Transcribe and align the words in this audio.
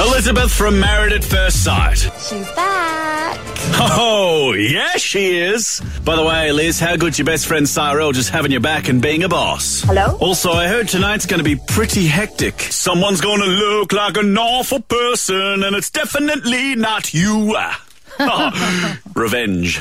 Elizabeth 0.00 0.50
from 0.50 0.80
Married 0.80 1.12
at 1.12 1.22
First 1.22 1.62
Sight. 1.62 1.98
She's 1.98 2.50
back. 2.52 3.38
Oh, 3.82 4.54
yeah, 4.54 4.92
she 4.96 5.38
is. 5.38 5.82
By 6.04 6.16
the 6.16 6.24
way, 6.24 6.52
Liz, 6.52 6.80
how 6.80 6.96
good's 6.96 7.18
your 7.18 7.26
best 7.26 7.46
friend 7.46 7.68
Cyrell 7.68 8.12
just 8.12 8.30
having 8.30 8.50
your 8.50 8.62
back 8.62 8.88
and 8.88 9.02
being 9.02 9.24
a 9.24 9.28
boss? 9.28 9.82
Hello? 9.82 10.16
Also, 10.18 10.52
I 10.52 10.68
heard 10.68 10.88
tonight's 10.88 11.26
going 11.26 11.38
to 11.38 11.44
be 11.44 11.56
pretty 11.56 12.06
hectic. 12.06 12.60
Someone's 12.60 13.20
going 13.20 13.40
to 13.40 13.46
look 13.46 13.92
like 13.92 14.16
an 14.16 14.36
awful 14.38 14.80
person, 14.80 15.62
and 15.64 15.76
it's 15.76 15.90
definitely 15.90 16.76
not 16.76 17.12
you. 17.12 17.54
Ah. 17.58 18.98
Revenge. 19.14 19.80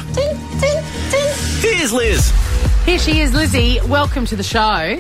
Here's 1.61 1.94
Liz. 1.94 2.33
Here 2.86 2.99
she 2.99 3.22
is, 3.22 3.33
Lizzie. 3.33 3.80
Welcome 3.88 4.25
to 4.25 4.36
the 4.36 4.44
show. 4.44 4.99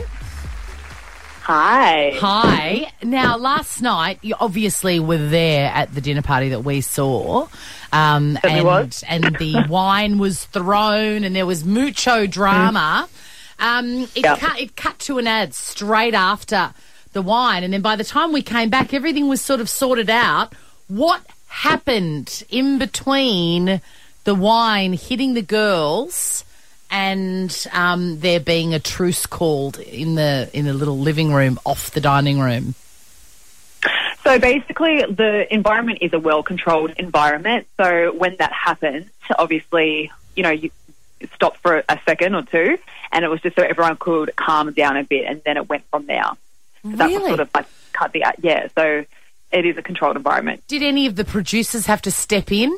Hi. 1.51 2.11
Hi. 2.19 2.91
Now, 3.01 3.35
last 3.35 3.81
night, 3.81 4.19
you 4.21 4.35
obviously 4.39 4.99
were 4.99 5.17
there 5.17 5.71
at 5.73 5.91
the 5.95 5.99
dinner 5.99 6.21
party 6.21 6.49
that 6.49 6.63
we 6.63 6.81
saw. 6.81 7.47
Um, 7.91 8.37
and, 8.43 9.03
and 9.07 9.35
the 9.37 9.65
wine 9.67 10.19
was 10.19 10.45
thrown 10.45 11.23
and 11.23 11.35
there 11.35 11.47
was 11.47 11.65
mucho 11.65 12.27
drama. 12.27 13.09
Um, 13.57 14.03
it, 14.15 14.23
Yep. 14.23 14.37
cut, 14.37 14.59
it 14.61 14.75
cut 14.75 14.99
to 14.99 15.17
an 15.17 15.25
ad 15.25 15.55
straight 15.55 16.13
after 16.13 16.71
the 17.13 17.23
wine. 17.23 17.63
And 17.63 17.73
then 17.73 17.81
by 17.81 17.95
the 17.95 18.03
time 18.03 18.31
we 18.31 18.43
came 18.43 18.69
back, 18.69 18.93
everything 18.93 19.27
was 19.27 19.41
sort 19.41 19.59
of 19.59 19.67
sorted 19.71 20.07
out. 20.11 20.53
What 20.87 21.25
happened 21.47 22.43
in 22.51 22.77
between 22.77 23.81
the 24.23 24.35
wine 24.35 24.93
hitting 24.93 25.33
the 25.33 25.41
girls 25.41 26.45
and 26.89 27.67
um, 27.71 28.19
there 28.19 28.39
being 28.39 28.73
a 28.73 28.79
truce 28.79 29.25
called 29.25 29.79
in 29.79 30.15
the 30.15 30.49
in 30.53 30.65
the 30.65 30.73
little 30.73 30.97
living 30.97 31.33
room 31.33 31.59
off 31.65 31.91
the 31.91 32.01
dining 32.01 32.39
room. 32.39 32.75
So 34.23 34.37
basically, 34.39 35.03
the 35.05 35.51
environment 35.53 35.99
is 36.01 36.13
a 36.13 36.19
well 36.19 36.43
controlled 36.43 36.91
environment. 36.97 37.67
So 37.77 38.13
when 38.13 38.35
that 38.37 38.51
happened, 38.51 39.09
obviously, 39.37 40.11
you 40.35 40.43
know, 40.43 40.49
you 40.49 40.71
stopped 41.33 41.57
for 41.57 41.83
a 41.87 41.99
second 42.05 42.35
or 42.35 42.43
two, 42.43 42.77
and 43.11 43.25
it 43.25 43.27
was 43.27 43.41
just 43.41 43.55
so 43.55 43.63
everyone 43.63 43.97
could 43.97 44.35
calm 44.35 44.71
down 44.73 44.97
a 44.97 45.03
bit, 45.03 45.25
and 45.25 45.41
then 45.45 45.57
it 45.57 45.69
went 45.69 45.83
from 45.89 46.05
there. 46.05 46.29
So 46.83 46.89
That 46.91 47.11
was 47.11 47.27
sort 47.27 47.39
of 47.39 47.49
like 47.53 47.65
cut 47.93 48.11
the 48.11 48.25
yeah. 48.41 48.67
So 48.75 49.05
it 49.51 49.65
is 49.65 49.77
a 49.77 49.81
controlled 49.81 50.15
environment. 50.15 50.63
Did 50.67 50.83
any 50.83 51.07
of 51.07 51.15
the 51.15 51.25
producers 51.25 51.85
have 51.85 52.01
to 52.03 52.11
step 52.11 52.51
in? 52.51 52.75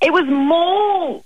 It 0.00 0.12
was 0.12 0.26
more 0.26 1.22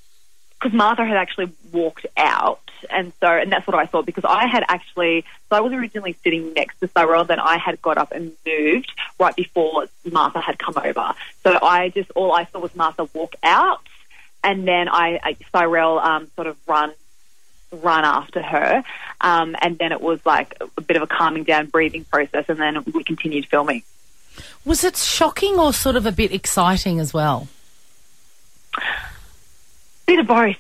because 0.59 0.77
Martha 0.77 1.05
had 1.05 1.17
actually 1.17 1.53
walked 1.73 2.07
out, 2.17 2.61
and 2.91 3.13
so 3.21 3.29
and 3.29 3.53
that's 3.53 3.67
what 3.67 3.77
I 3.77 3.87
thought 3.87 4.07
because 4.07 4.25
I 4.25 4.47
had 4.47 4.65
actually 4.69 5.25
so 5.49 5.57
I 5.57 5.61
was 5.61 5.73
originally 5.73 6.17
sitting 6.25 6.53
next 6.55 6.81
to 6.81 6.89
Cyrell, 6.89 7.25
then 7.25 7.41
I 7.41 7.59
had 7.59 7.81
got 7.83 7.99
up 7.99 8.13
and 8.13 8.33
moved 8.47 8.93
right 9.19 9.35
before 9.37 9.87
Martha 10.11 10.41
had 10.41 10.59
come 10.59 10.75
over. 10.77 11.15
So 11.43 11.59
I 11.61 11.91
just 11.91 12.11
all 12.13 12.33
I 12.33 12.45
saw 12.47 12.61
was 12.61 12.75
Martha 12.75 13.09
walk 13.13 13.35
out, 13.43 13.87
and 14.43 14.67
then 14.67 14.89
I, 14.89 15.21
I 15.23 15.37
Cyrell 15.53 15.99
um, 15.99 16.29
sort 16.37 16.47
of 16.47 16.57
run 16.67 16.93
run 17.71 18.05
after 18.05 18.43
her, 18.43 18.83
um, 19.21 19.57
and 19.61 19.79
then 19.79 19.93
it 19.93 20.01
was 20.01 20.25
like 20.25 20.55
a 20.77 20.81
bit 20.81 20.97
of 20.97 21.03
a 21.03 21.07
calming 21.07 21.45
down, 21.45 21.67
breathing 21.67 22.05
process, 22.05 22.47
and 22.49 22.59
then 22.59 22.83
we 22.95 23.05
continued 23.05 23.47
filming. 23.47 23.83
Was 24.65 24.85
it 24.85 24.97
shocking 24.97 25.59
or 25.59 25.73
sort 25.73 25.97
of 25.97 26.07
a 26.07 26.13
bit 26.13 26.33
exciting 26.33 27.01
as 27.01 27.13
well? 27.15 27.49
Bit 30.07 30.19
of 30.19 30.27
both. 30.27 30.57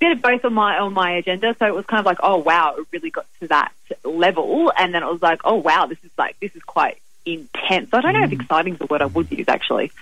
Bit 0.00 0.12
of 0.12 0.22
both 0.22 0.44
on 0.44 0.54
my 0.54 0.78
on 0.78 0.92
my 0.92 1.12
agenda. 1.12 1.54
So 1.58 1.66
it 1.66 1.74
was 1.74 1.86
kind 1.86 2.00
of 2.00 2.06
like, 2.06 2.18
oh 2.22 2.38
wow, 2.38 2.74
it 2.76 2.86
really 2.90 3.10
got 3.10 3.26
to 3.40 3.48
that 3.48 3.72
level, 4.04 4.72
and 4.76 4.94
then 4.94 5.02
it 5.02 5.10
was 5.10 5.22
like, 5.22 5.40
oh 5.44 5.56
wow, 5.56 5.86
this 5.86 5.98
is 6.04 6.10
like 6.18 6.38
this 6.40 6.54
is 6.54 6.62
quite 6.62 6.98
intense. 7.24 7.90
I 7.92 8.00
don't 8.00 8.12
know 8.12 8.24
if 8.24 8.32
exciting 8.32 8.74
is 8.74 8.78
the 8.78 8.86
word 8.86 9.02
I 9.02 9.06
would 9.06 9.30
use 9.30 9.48
actually. 9.48 9.92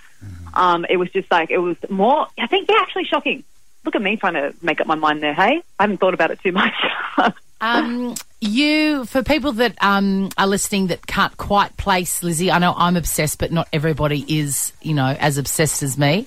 Um, 0.55 0.85
it 0.89 0.97
was 0.97 1.11
just 1.11 1.31
like 1.31 1.51
it 1.51 1.59
was 1.59 1.77
more. 1.89 2.27
I 2.39 2.47
think 2.47 2.69
yeah, 2.69 2.79
actually 2.81 3.05
shocking. 3.05 3.45
Look 3.85 3.97
at 3.97 4.03
me 4.03 4.17
trying 4.17 4.35
to 4.35 4.55
make 4.63 4.81
up 4.81 4.87
my 4.87 4.95
mind 4.95 5.23
there. 5.23 5.35
Hey, 5.35 5.63
I 5.79 5.83
haven't 5.83 5.99
thought 5.99 6.15
about 6.15 6.31
it 6.31 6.41
too 6.41 6.53
much. 6.53 6.75
Um, 7.63 8.17
you, 8.41 9.05
for 9.05 9.23
people 9.23 9.53
that 9.53 9.77
um, 9.81 10.31
are 10.37 10.49
listening 10.49 10.89
that 10.89 11.07
can't 11.07 11.35
quite 11.37 11.77
place 11.77 12.21
Lizzie, 12.21 12.51
I 12.51 12.59
know 12.59 12.75
I'm 12.77 12.97
obsessed, 12.97 13.39
but 13.39 13.53
not 13.53 13.69
everybody 13.73 14.25
is, 14.41 14.73
you 14.83 14.95
know, 14.95 15.07
as 15.07 15.39
obsessed 15.39 15.85
as 15.85 15.97
me. 15.97 16.27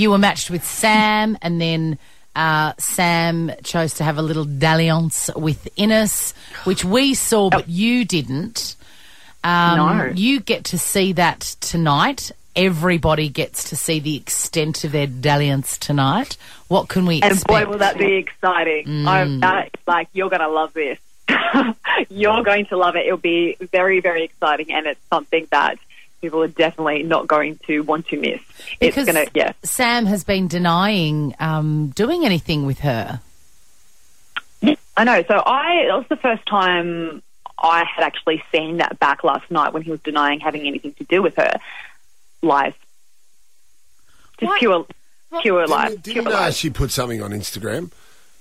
You 0.00 0.10
were 0.10 0.18
matched 0.18 0.48
with 0.48 0.64
Sam, 0.64 1.36
and 1.42 1.60
then 1.60 1.98
uh, 2.34 2.72
Sam 2.78 3.52
chose 3.62 3.92
to 3.94 4.04
have 4.04 4.16
a 4.16 4.22
little 4.22 4.46
dalliance 4.46 5.28
with 5.36 5.68
Ines, 5.76 6.32
which 6.64 6.86
we 6.86 7.12
saw, 7.12 7.50
but 7.50 7.68
you 7.68 8.06
didn't. 8.06 8.76
Um, 9.44 9.76
No. 9.76 10.12
You 10.16 10.40
get 10.40 10.64
to 10.64 10.78
see 10.78 11.12
that 11.12 11.40
tonight. 11.60 12.32
Everybody 12.56 13.28
gets 13.28 13.68
to 13.68 13.76
see 13.76 14.00
the 14.00 14.16
extent 14.16 14.84
of 14.84 14.92
their 14.92 15.06
dalliance 15.06 15.76
tonight. 15.76 16.38
What 16.68 16.88
can 16.88 17.04
we 17.04 17.20
and 17.20 17.32
expect? 17.32 17.50
And 17.50 17.66
boy, 17.66 17.70
will 17.70 17.78
that 17.80 17.98
be 17.98 18.14
exciting! 18.14 19.06
I'm 19.06 19.40
that, 19.40 19.76
like 19.86 20.08
you're 20.14 20.30
going 20.30 20.40
to 20.40 20.48
love 20.48 20.72
this. 20.72 20.98
you're 22.08 22.42
going 22.42 22.64
to 22.66 22.78
love 22.78 22.96
it. 22.96 23.04
It'll 23.04 23.18
be 23.18 23.58
very, 23.70 24.00
very 24.00 24.24
exciting, 24.24 24.72
and 24.72 24.86
it's 24.86 25.00
something 25.10 25.46
that 25.50 25.78
people 26.20 26.42
are 26.42 26.48
definitely 26.48 27.02
not 27.02 27.26
going 27.26 27.58
to 27.66 27.80
want 27.80 28.06
to 28.08 28.18
miss. 28.20 28.40
Because 28.80 29.06
going 29.06 29.26
to, 29.26 29.30
yeah. 29.34 29.52
Sam 29.62 30.06
has 30.06 30.24
been 30.24 30.48
denying 30.48 31.34
um, 31.40 31.88
doing 31.88 32.24
anything 32.24 32.66
with 32.66 32.80
her. 32.80 33.20
I 34.96 35.04
know. 35.04 35.22
So 35.26 35.42
I 35.44 35.86
that 35.88 35.96
was 35.96 36.06
the 36.10 36.16
first 36.16 36.44
time 36.46 37.22
I 37.58 37.84
had 37.84 38.04
actually 38.04 38.42
seen 38.52 38.78
that 38.78 38.98
back 38.98 39.24
last 39.24 39.50
night 39.50 39.72
when 39.72 39.82
he 39.82 39.90
was 39.90 40.00
denying 40.00 40.40
having 40.40 40.66
anything 40.66 40.92
to 40.94 41.04
do 41.04 41.22
with 41.22 41.36
her. 41.36 41.58
Lies. 42.42 42.74
Just 44.38 44.48
What? 44.50 44.58
pure, 44.58 44.86
pure 45.42 45.66
lies. 45.66 45.90
Didn't, 45.90 46.04
Pure 46.04 46.14
didn't 46.24 46.36
uh, 46.36 46.40
lies. 46.40 46.56
she 46.56 46.70
put 46.70 46.90
something 46.90 47.22
on 47.22 47.30
Instagram? 47.30 47.90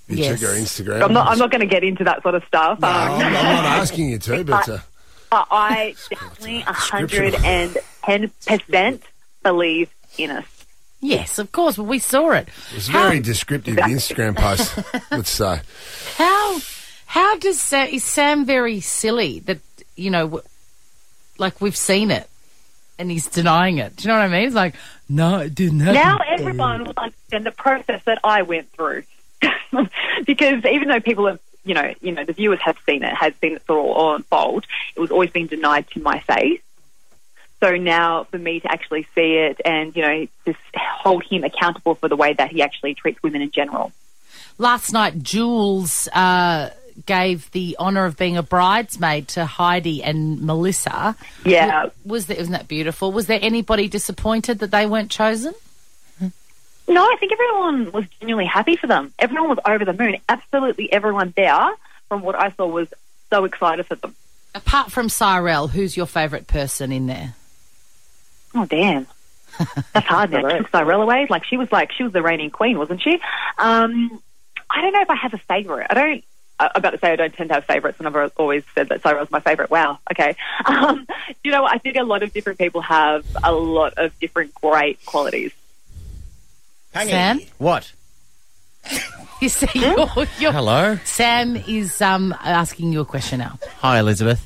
You 0.07 0.17
Yes. 0.17 0.39
check 0.39 0.49
her 0.49 0.55
Instagram. 0.55 1.03
I'm 1.03 1.13
not. 1.13 1.27
I'm 1.27 1.37
not 1.37 1.51
going 1.51 1.61
to 1.61 1.67
get 1.67 1.83
into 1.83 2.03
that 2.05 2.23
sort 2.23 2.35
of 2.35 2.43
stuff. 2.45 2.79
No, 2.79 2.87
Um, 2.87 2.93
I'm, 2.93 3.21
I'm 3.21 3.31
not 3.33 3.65
asking 3.81 4.09
you 4.09 4.17
to, 4.19 4.43
but 4.43 4.67
uh, 4.67 4.79
but 5.29 5.47
I 5.51 5.95
definitely 6.09 6.61
a 6.61 6.73
hundred 6.73 7.35
and 7.35 7.77
ten 8.03 8.31
percent 8.45 9.03
believe 9.43 9.89
in 10.17 10.31
us. 10.31 10.45
Yes, 11.01 11.39
of 11.39 11.51
course. 11.51 11.77
Well, 11.77 11.87
we 11.87 11.99
saw 11.99 12.31
it. 12.31 12.49
it 12.71 12.75
was 12.75 12.89
very 12.89 13.19
descriptive 13.21 13.75
the 13.75 13.81
Instagram 13.83 14.35
post. 14.35 14.77
Let's 15.11 15.29
say. 15.29 15.61
How 16.15 16.59
how 17.05 17.37
does 17.37 17.59
Sa- 17.59 17.85
is 17.85 18.03
Sam 18.03 18.45
very 18.45 18.81
silly 18.81 19.39
that 19.41 19.59
you 19.95 20.11
know, 20.11 20.41
like 21.37 21.61
we've 21.61 21.77
seen 21.77 22.11
it, 22.11 22.29
and 22.97 23.09
he's 23.09 23.27
denying 23.27 23.77
it. 23.77 23.95
Do 23.95 24.03
you 24.03 24.07
know 24.09 24.19
what 24.19 24.25
I 24.25 24.27
mean? 24.27 24.45
It's 24.47 24.55
like 24.55 24.75
no, 25.07 25.39
it 25.39 25.55
didn't 25.55 25.79
happen. 25.79 25.95
Now 25.95 26.19
everyone 26.27 26.83
will 26.83 26.93
understand 26.97 27.45
the 27.45 27.51
process 27.51 28.03
that 28.05 28.19
I 28.23 28.41
went 28.41 28.71
through, 28.73 29.03
because 30.25 30.65
even 30.65 30.89
though 30.89 30.99
people 30.99 31.27
have, 31.27 31.39
you 31.69 31.75
know, 31.75 31.93
you 32.01 32.11
know, 32.11 32.25
the 32.25 32.33
viewers 32.33 32.59
have 32.61 32.77
seen 32.87 33.03
it, 33.03 33.13
has 33.13 33.33
seen 33.39 33.53
it 33.53 33.61
all 33.69 34.15
unfold, 34.15 34.65
it 34.95 34.99
was 34.99 35.11
always 35.11 35.29
being 35.29 35.45
denied 35.45 35.87
to 35.91 36.01
my 36.01 36.19
face. 36.19 36.61
So 37.59 37.75
now, 37.75 38.23
for 38.23 38.39
me 38.39 38.59
to 38.61 38.71
actually 38.71 39.05
see 39.13 39.35
it 39.35 39.61
and 39.63 39.95
you 39.95 40.01
know, 40.01 40.27
just 40.47 40.59
hold 40.73 41.23
him 41.25 41.43
accountable 41.43 41.93
for 41.93 42.09
the 42.09 42.15
way 42.15 42.33
that 42.33 42.49
he 42.51 42.63
actually 42.63 42.95
treats 42.95 43.21
women 43.21 43.43
in 43.43 43.51
general. 43.51 43.91
Last 44.57 44.91
night, 44.91 45.21
Jules 45.21 46.07
uh, 46.07 46.71
gave 47.05 47.51
the 47.51 47.75
honour 47.79 48.05
of 48.05 48.17
being 48.17 48.35
a 48.35 48.43
bridesmaid 48.43 49.27
to 49.29 49.45
Heidi 49.45 50.03
and 50.03 50.41
Melissa. 50.41 51.15
Yeah. 51.45 51.89
Was 52.03 52.25
there, 52.25 52.37
wasn't 52.37 52.57
that 52.57 52.67
beautiful? 52.67 53.11
Was 53.11 53.27
there 53.27 53.39
anybody 53.41 53.87
disappointed 53.87 54.59
that 54.59 54.71
they 54.71 54.87
weren't 54.87 55.11
chosen? 55.11 55.53
No, 56.89 57.03
I 57.03 57.15
think 57.19 57.31
everyone 57.31 57.91
was 57.91 58.05
genuinely 58.19 58.47
happy 58.47 58.75
for 58.75 58.87
them. 58.87 59.13
Everyone 59.19 59.49
was 59.49 59.59
over 59.65 59.85
the 59.85 59.93
moon. 59.93 60.17
Absolutely 60.27 60.91
everyone 60.91 61.33
there, 61.35 61.71
from 62.07 62.21
what 62.21 62.35
I 62.35 62.49
saw, 62.51 62.65
was 62.65 62.87
so 63.29 63.45
excited 63.45 63.85
for 63.85 63.95
them. 63.95 64.15
Apart 64.55 64.91
from 64.91 65.07
Cyrell, 65.07 65.67
who's 65.67 65.95
your 65.95 66.07
favourite 66.07 66.47
person 66.47 66.91
in 66.91 67.05
there? 67.05 67.35
Oh 68.55 68.65
damn. 68.65 69.05
That's 69.93 70.07
hard 70.07 70.31
now. 70.31 70.41
Took 70.41 70.71
Cyrell 70.71 71.03
away. 71.03 71.27
Like 71.29 71.45
she 71.45 71.57
was 71.57 71.71
like 71.71 71.91
she 71.91 72.03
was 72.03 72.11
the 72.11 72.23
reigning 72.23 72.49
queen, 72.49 72.77
wasn't 72.77 73.01
she? 73.01 73.19
Um, 73.59 74.19
I 74.69 74.81
don't 74.81 74.93
know 74.93 75.01
if 75.01 75.09
I 75.09 75.15
have 75.15 75.33
a 75.33 75.37
favourite. 75.37 75.87
I 75.89 75.93
don't 75.93 76.23
I'm 76.59 76.71
about 76.75 76.89
to 76.91 76.97
say 76.97 77.11
I 77.11 77.15
don't 77.15 77.33
tend 77.33 77.49
to 77.49 77.55
have 77.55 77.65
favourites, 77.65 77.99
and 77.99 78.07
I've 78.07 78.31
always 78.35 78.63
said 78.75 78.89
that 78.89 79.01
Cyrell's 79.01 79.31
my 79.31 79.39
favourite. 79.39 79.71
Wow, 79.71 79.99
okay. 80.11 80.35
Um, 80.65 81.07
you 81.43 81.51
know. 81.51 81.65
I 81.65 81.77
think 81.77 81.95
a 81.95 82.03
lot 82.03 82.21
of 82.21 82.33
different 82.33 82.59
people 82.59 82.81
have 82.81 83.25
a 83.43 83.51
lot 83.51 83.93
of 83.97 84.17
different 84.19 84.53
great 84.55 85.03
qualities. 85.05 85.51
Hangy. 86.99 87.09
Sam? 87.09 87.41
What? 87.57 87.91
You 89.41 89.47
see, 89.47 89.67
you're, 89.73 89.95
you're, 90.37 90.51
Hello. 90.51 90.99
Sam 91.05 91.55
is 91.55 92.01
um, 92.01 92.35
asking 92.43 92.91
you 92.91 92.99
a 92.99 93.05
question 93.05 93.39
now. 93.39 93.57
Hi, 93.77 93.99
Elizabeth. 93.99 94.45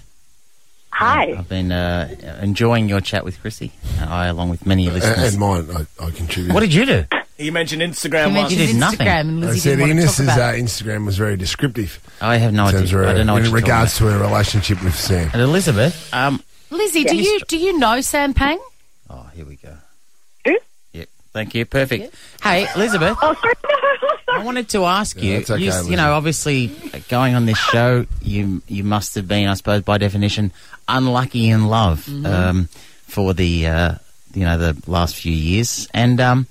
Hi. 0.91 1.33
I've 1.35 1.49
been 1.49 1.71
uh, 1.71 2.37
enjoying 2.43 2.87
your 2.87 3.01
chat 3.01 3.25
with 3.25 3.41
Chrissy. 3.41 3.71
I, 3.99 4.27
along 4.27 4.51
with 4.51 4.67
many 4.67 4.85
And, 4.85 4.93
listeners. 4.93 5.31
and 5.33 5.39
mine, 5.39 5.67
I, 5.99 6.05
I 6.05 6.11
contribute. 6.11 6.53
what 6.53 6.59
did 6.59 6.75
you 6.75 6.85
do? 6.85 7.05
You 7.39 7.51
mentioned 7.51 7.81
Instagram 7.81 8.27
You 8.27 8.33
mentioned 8.33 8.59
did 8.59 8.67
his 8.69 8.77
nothing. 8.77 8.99
Instagram, 9.07 9.19
and 9.21 9.45
I 9.45 9.55
said 9.55 9.77
didn't 9.79 9.97
want 9.97 10.09
to 10.11 10.21
Ines' 10.23 10.29
uh. 10.29 10.51
Instagram 10.53 11.05
was 11.07 11.17
very 11.17 11.37
descriptive 11.37 11.99
I 12.21 12.37
have 12.37 12.53
no 12.53 12.65
idea. 12.65 12.79
terms 12.81 12.93
of 12.93 12.99
I 13.01 13.13
don't 13.13 13.25
know 13.25 13.37
in 13.37 13.45
you're 13.45 13.53
regards 13.53 13.97
to 13.97 14.03
her 14.05 14.19
relationship 14.19 14.83
with 14.83 14.93
Sam. 14.93 15.31
And 15.33 15.41
Elizabeth, 15.41 16.13
um, 16.13 16.43
Lizzie, 16.69 17.03
do 17.03 17.15
you 17.17 17.39
do 17.47 17.57
you 17.57 17.79
know 17.79 17.99
Sam 18.01 18.35
Pang? 18.35 18.59
oh, 19.09 19.27
here 19.33 19.45
we 19.45 19.55
go. 19.55 19.75
Who? 21.33 21.39
Yep. 21.39 21.45
Thank 21.45 21.55
you. 21.55 21.65
Perfect. 21.65 22.15
Hey, 22.43 22.67
Elizabeth, 22.75 23.17
Oh, 23.21 23.33
sorry. 23.41 23.53
No, 24.27 24.39
I 24.39 24.43
wanted 24.43 24.69
to 24.69 24.85
ask 24.85 25.15
Yeah, 25.17 25.23
you. 25.23 25.37
that's 25.39 25.49
okay, 25.51 25.63
you, 25.63 25.91
you 25.91 25.97
know, 25.97 26.13
obviously, 26.13 26.67
going 27.09 27.35
on 27.35 27.45
this 27.45 27.57
show, 27.57 28.05
you 28.21 28.61
you 28.67 28.83
must 28.83 29.15
have 29.15 29.27
been, 29.27 29.47
I 29.47 29.53
suppose, 29.55 29.81
by 29.83 29.97
definition, 29.97 30.51
unlucky 30.87 31.49
in 31.49 31.67
love 31.67 32.07
um, 32.25 32.67
for 33.07 33.33
the 33.33 33.67
uh, 33.67 33.95
you 34.33 34.43
know 34.45 34.57
the 34.57 34.81
last 34.87 35.15
few 35.15 35.31
years, 35.33 35.87
and 35.93 36.19
um, 36.19 36.47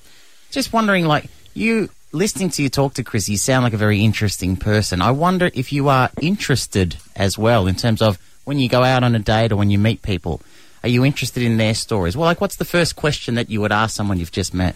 just 0.50 0.72
wondering, 0.72 1.06
like 1.06 1.26
you 1.54 1.88
listening 2.12 2.50
to 2.50 2.62
you 2.62 2.68
talk 2.68 2.94
to 2.94 3.02
Chris, 3.04 3.28
you 3.28 3.36
sound 3.36 3.64
like 3.64 3.72
a 3.72 3.78
very 3.78 4.04
interesting 4.04 4.56
person. 4.56 5.00
I 5.02 5.10
wonder 5.10 5.50
if 5.54 5.72
you 5.72 5.88
are 5.88 6.10
interested 6.20 6.96
as 7.16 7.36
well 7.38 7.66
in 7.66 7.74
terms 7.74 8.00
of 8.02 8.18
when 8.44 8.58
you 8.58 8.68
go 8.68 8.82
out 8.84 9.02
on 9.02 9.14
a 9.14 9.18
date 9.18 9.50
or 9.52 9.56
when 9.56 9.70
you 9.70 9.78
meet 9.78 10.02
people. 10.02 10.40
Are 10.82 10.88
you 10.88 11.04
interested 11.04 11.42
in 11.42 11.58
their 11.58 11.74
stories? 11.74 12.16
Well, 12.16 12.26
like, 12.26 12.40
what's 12.40 12.56
the 12.56 12.64
first 12.64 12.96
question 12.96 13.36
that 13.36 13.50
you 13.50 13.60
would 13.60 13.72
ask 13.72 13.94
someone 13.94 14.18
you've 14.18 14.32
just 14.32 14.52
met? 14.52 14.74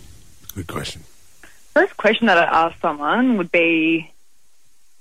Good 0.55 0.69
question. 0.69 1.03
First 1.75 1.97
question 1.97 2.27
that 2.29 2.39
I 2.39 2.45
ask 2.45 2.81
someone 2.81 3.37
would 3.39 3.51
be, 3.51 4.11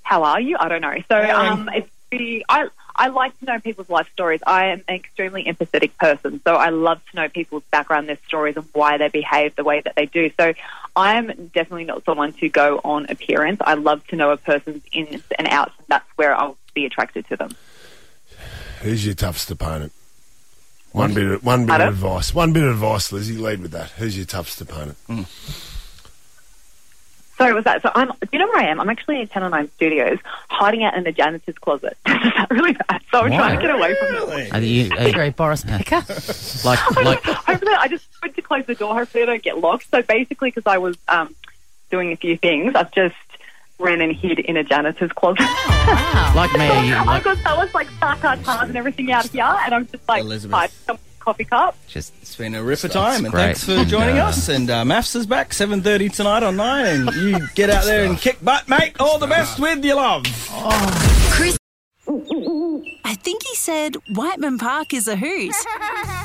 "How 0.02 0.24
are 0.24 0.42
you?" 0.42 0.58
I 0.60 0.68
don't 0.68 0.82
know. 0.82 0.98
So, 1.08 1.18
um, 1.18 1.70
it's 1.74 1.90
the 2.12 2.46
I 2.50 2.68
I 2.96 3.08
like 3.10 3.38
to 3.40 3.46
know 3.46 3.60
people's 3.60 3.90
life 3.90 4.10
stories. 4.12 4.42
I 4.46 4.68
am 4.68 4.82
an 4.88 4.96
extremely 4.96 5.44
empathetic 5.46 5.92
person, 5.98 6.42
so 6.44 6.56
I 6.56 6.70
love 6.70 7.02
to 7.12 7.16
know 7.16 7.30
people's 7.30 7.64
background, 7.72 8.10
their 8.10 8.18
stories, 8.28 8.58
and 8.58 8.66
why 8.74 8.98
they 8.98 9.10
behave 9.10 9.56
the 9.56 9.64
way 9.64 9.82
that 9.82 9.96
they 9.96 10.08
do. 10.08 10.32
So, 10.38 10.54
I'm 10.96 11.28
definitely 11.54 11.86
not 11.86 12.04
someone 12.04 12.34
to 12.34 12.50
go 12.50 12.82
on 12.84 13.06
appearance. 13.10 13.62
I 13.62 13.76
love 13.76 14.06
to 14.08 14.16
know 14.16 14.32
a 14.32 14.38
person's 14.38 14.84
ins 14.92 15.24
and 15.38 15.48
outs, 15.48 15.74
and 15.78 15.88
that's 15.88 16.10
where 16.16 16.36
I'll 16.36 16.58
be 16.74 16.86
attracted 16.86 17.28
to 17.30 17.38
them. 17.38 17.52
Who's 18.82 19.06
your 19.06 19.16
toughest 19.16 19.52
opponent? 19.52 19.94
One 20.96 21.14
bit, 21.14 21.26
of, 21.30 21.44
one 21.44 21.62
bit 21.66 21.70
Pardon? 21.70 21.88
of 21.90 21.94
advice. 21.96 22.34
One 22.34 22.54
bit 22.54 22.64
of 22.64 22.70
advice, 22.76 23.12
Lizzie. 23.12 23.38
Lead 23.38 23.60
with 23.62 23.72
that. 23.72 23.90
Who's 23.92 24.16
your 24.16 24.26
toughest 24.26 24.62
opponent? 24.62 24.98
Sorry, 27.38 27.54
was 27.54 27.66
that? 27.66 27.82
So 27.82 27.92
I'm. 27.94 28.08
Do 28.08 28.30
you 28.32 28.40
know 28.40 28.48
where 28.48 28.60
I 28.64 28.68
am? 28.68 28.80
I'm 28.80 28.90
actually 28.90 29.16
in 29.16 29.28
1009 29.28 29.70
Studios, 29.76 30.20
hiding 30.50 30.86
out 30.86 30.94
in 30.96 31.04
the 31.04 31.12
janitor's 31.12 31.58
closet. 31.58 31.98
Is 32.08 32.14
that 32.14 32.48
really 32.50 32.72
bad? 32.72 33.02
So 33.12 33.20
I'm 33.22 33.32
Why? 33.32 33.38
trying 33.38 33.56
to 33.60 33.62
get 33.66 33.76
away 33.76 33.94
from 33.96 34.08
it. 34.08 34.12
Really? 34.20 34.52
Are 34.52 34.62
you, 34.62 34.92
are 34.94 35.08
you- 35.08 35.12
Very 35.14 35.30
Boris 35.32 35.66
Becker. 35.66 35.98
like 36.66 36.96
like 37.04 37.22
hopefully, 37.24 37.74
I 37.78 37.90
just 37.90 38.08
went 38.24 38.36
to 38.38 38.42
close 38.42 38.66
the 38.66 38.76
door. 38.76 38.94
Hopefully, 38.94 39.24
I 39.24 39.26
don't 39.26 39.44
get 39.44 39.58
locked. 39.58 39.90
So 39.92 40.02
basically, 40.02 40.50
because 40.52 40.66
I 40.66 40.78
was 40.78 40.96
um, 41.10 41.36
doing 41.92 42.14
a 42.14 42.16
few 42.16 42.38
things, 42.38 42.74
I've 42.74 42.92
just 42.94 43.16
ran 43.80 44.02
and 44.02 44.16
hid 44.16 44.40
in 44.40 44.58
a 44.58 44.64
janitor's 44.64 45.12
closet. 45.12 45.42
Wow. 45.42 46.34
like 46.36 46.54
me? 46.54 46.68
Are 46.94 46.96
I've 47.02 47.06
like 47.08 47.24
got 47.24 47.38
so 47.38 47.56
much 47.58 47.74
like 47.74 47.88
sarcasm 48.00 48.70
and 48.70 48.78
everything 48.78 49.12
out 49.12 49.28
here, 49.28 49.44
and 49.44 49.74
I'm 49.74 49.88
just 49.88 50.08
like 50.08 50.22
Elizabeth. 50.22 50.56
hiding 50.56 50.76
some 50.86 50.98
coffee 51.20 51.44
cup. 51.44 51.76
just 51.88 52.14
It's 52.22 52.36
been 52.36 52.54
a 52.56 52.64
ripper 52.64 52.88
time, 52.88 53.26
and 53.26 53.34
great. 53.34 53.58
thanks 53.58 53.64
for 53.64 53.84
joining 53.84 54.10
And, 54.12 54.20
uh, 54.20 54.26
us. 54.28 54.48
And 54.48 54.70
uh, 54.70 54.84
MAFS 54.84 55.16
is 55.16 55.26
back, 55.26 55.50
7.30 55.52 56.14
tonight 56.14 56.44
on 56.44 56.56
9, 56.56 56.86
and 56.86 57.16
you 57.16 57.48
get 57.56 57.70
out 57.72 57.84
there 57.86 58.06
and 58.06 58.18
kick 58.18 58.38
butt, 58.44 58.70
mate. 58.70 58.94
All 59.00 59.18
the 59.18 59.26
best 59.28 59.60
with 59.60 59.84
your 59.84 59.96
love. 59.96 60.24
Chris, 61.32 61.58
I 63.04 63.16
think 63.16 63.42
he 63.44 63.56
said 63.56 63.96
Whiteman 64.14 64.58
Park 64.60 64.94
is 64.94 65.08
a 65.08 65.16
hoot. 65.16 65.52